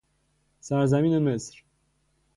[0.59, 1.63] سرزمین مصر